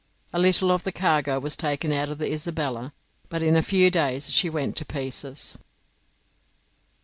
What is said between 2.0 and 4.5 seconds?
of the 'Isabella', but in a few days she